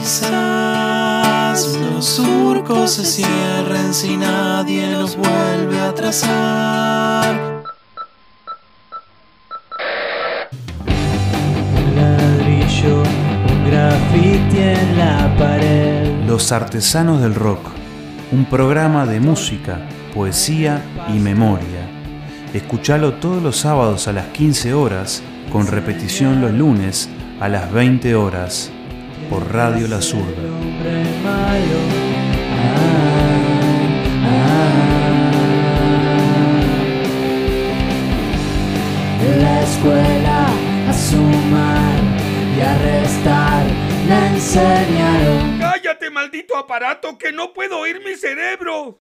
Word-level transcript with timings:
Quizás 0.00 1.76
los 1.76 2.06
surcos 2.06 2.92
se 2.92 3.04
cierren 3.04 3.92
si 3.92 4.16
nadie 4.16 4.90
los 4.90 5.14
vuelve 5.14 5.78
a 5.78 5.94
trazar. 5.94 7.62
Un 11.76 11.96
ladrillo, 11.96 13.02
un 13.02 13.70
graffiti 13.70 14.58
en 14.58 14.98
la 14.98 15.36
pared. 15.38 16.24
Los 16.26 16.50
Artesanos 16.50 17.20
del 17.20 17.34
Rock, 17.34 17.68
un 18.32 18.46
programa 18.46 19.04
de 19.04 19.20
música, 19.20 19.86
poesía 20.14 20.82
y 21.14 21.18
memoria. 21.18 21.86
Escuchalo 22.54 23.14
todos 23.14 23.42
los 23.42 23.58
sábados 23.58 24.08
a 24.08 24.14
las 24.14 24.28
15 24.28 24.72
horas, 24.72 25.22
con 25.52 25.66
repetición 25.66 26.40
los 26.40 26.52
lunes 26.52 27.10
a 27.38 27.48
las 27.50 27.70
20 27.70 28.14
horas, 28.14 28.72
por 29.28 29.52
Radio 29.52 29.86
La 29.88 30.00
Zurda. 30.00 30.42
La 39.38 39.62
escuela 39.62 40.46
a 40.88 40.92
sumar 40.92 41.94
y 42.56 42.60
a 42.60 42.78
restar 42.78 43.64
le 44.08 44.26
enseñaron. 44.34 45.58
¡Cállate, 45.58 46.10
maldito 46.10 46.56
aparato, 46.56 47.16
que 47.16 47.32
no 47.32 47.52
puedo 47.52 47.78
oír 47.78 48.00
mi 48.04 48.14
cerebro! 48.16 48.88